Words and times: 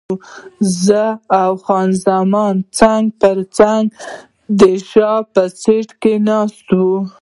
زه 0.83 1.03
او 1.41 1.51
خان 1.65 1.89
زمان 2.05 2.55
څنګ 2.79 3.05
پر 3.21 3.37
څنګ 3.57 3.83
د 4.59 4.61
شا 4.89 5.11
په 5.33 5.43
سیټ 5.61 5.89
کې 6.01 6.13
ناست 6.29 6.67
وو. 6.77 6.97